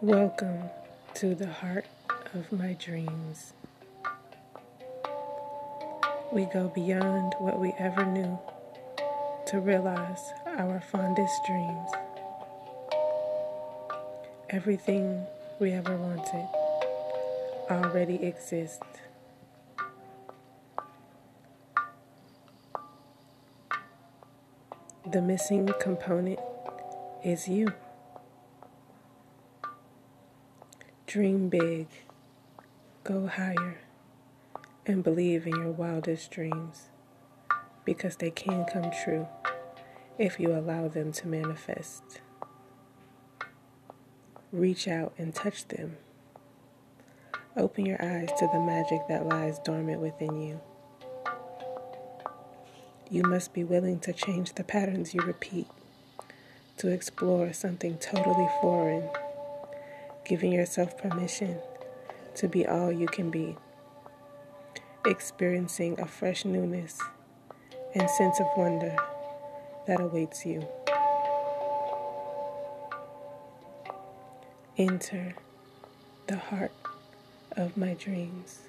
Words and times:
Welcome 0.00 0.70
to 1.14 1.34
the 1.34 1.48
heart 1.48 1.86
of 2.32 2.52
my 2.52 2.74
dreams. 2.74 3.52
We 6.30 6.44
go 6.44 6.70
beyond 6.72 7.34
what 7.40 7.58
we 7.58 7.74
ever 7.80 8.06
knew 8.06 8.38
to 9.48 9.58
realize 9.58 10.20
our 10.46 10.80
fondest 10.92 11.34
dreams. 11.48 11.90
Everything 14.50 15.26
we 15.58 15.72
ever 15.72 15.96
wanted 15.96 16.46
already 17.68 18.22
exists. 18.24 18.78
The 25.10 25.20
missing 25.20 25.72
component 25.80 26.38
is 27.24 27.48
you. 27.48 27.72
Dream 31.08 31.48
big, 31.48 31.86
go 33.02 33.28
higher, 33.28 33.78
and 34.84 35.02
believe 35.02 35.46
in 35.46 35.56
your 35.56 35.70
wildest 35.70 36.30
dreams 36.30 36.90
because 37.86 38.16
they 38.16 38.30
can 38.30 38.66
come 38.66 38.90
true 39.02 39.26
if 40.18 40.38
you 40.38 40.52
allow 40.52 40.86
them 40.86 41.10
to 41.12 41.26
manifest. 41.26 42.20
Reach 44.52 44.86
out 44.86 45.14
and 45.16 45.34
touch 45.34 45.66
them. 45.68 45.96
Open 47.56 47.86
your 47.86 48.04
eyes 48.04 48.28
to 48.38 48.46
the 48.52 48.60
magic 48.60 49.00
that 49.08 49.26
lies 49.26 49.58
dormant 49.60 50.02
within 50.02 50.42
you. 50.42 50.60
You 53.08 53.22
must 53.22 53.54
be 53.54 53.64
willing 53.64 53.98
to 54.00 54.12
change 54.12 54.52
the 54.52 54.62
patterns 54.62 55.14
you 55.14 55.22
repeat, 55.22 55.68
to 56.76 56.88
explore 56.88 57.54
something 57.54 57.96
totally 57.96 58.50
foreign 58.60 59.08
giving 60.28 60.52
yourself 60.52 60.96
permission 60.98 61.58
to 62.34 62.46
be 62.48 62.66
all 62.66 62.92
you 62.92 63.06
can 63.06 63.30
be, 63.30 63.56
experiencing 65.06 65.98
a 65.98 66.06
fresh 66.06 66.44
newness 66.44 67.00
and 67.94 68.08
sense 68.10 68.38
of 68.38 68.46
wonder 68.56 68.94
that 69.86 70.00
awaits 70.00 70.44
you. 70.44 70.68
Enter 74.76 75.34
the 76.26 76.36
heart 76.36 76.72
of 77.56 77.76
my 77.76 77.94
dreams. 77.94 78.60